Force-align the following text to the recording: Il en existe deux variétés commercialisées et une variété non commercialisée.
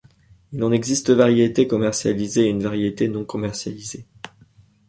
Il 0.51 0.63
en 0.63 0.71
existe 0.71 1.05
deux 1.05 1.13
variétés 1.13 1.67
commercialisées 1.67 2.45
et 2.47 2.49
une 2.49 2.63
variété 2.63 3.07
non 3.07 3.23
commercialisée. 3.23 4.07